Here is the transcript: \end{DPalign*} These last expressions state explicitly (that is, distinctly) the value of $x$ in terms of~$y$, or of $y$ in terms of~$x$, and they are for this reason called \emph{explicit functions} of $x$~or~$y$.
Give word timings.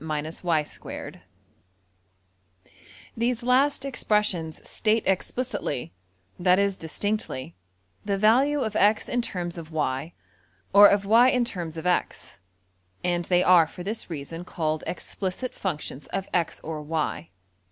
\end{DPalign*} 0.01 1.21
These 3.15 3.43
last 3.43 3.85
expressions 3.85 4.67
state 4.67 5.03
explicitly 5.05 5.93
(that 6.39 6.57
is, 6.57 6.75
distinctly) 6.75 7.53
the 8.03 8.17
value 8.17 8.61
of 8.61 8.75
$x$ 8.75 9.07
in 9.07 9.21
terms 9.21 9.59
of~$y$, 9.59 10.13
or 10.73 10.87
of 10.87 11.05
$y$ 11.05 11.29
in 11.31 11.45
terms 11.45 11.77
of~$x$, 11.77 12.39
and 13.03 13.25
they 13.25 13.43
are 13.43 13.67
for 13.67 13.83
this 13.83 14.09
reason 14.09 14.43
called 14.43 14.83
\emph{explicit 14.87 15.51
functions} 15.51 16.07
of 16.07 16.27
$x$~or~$y$. 16.33 17.29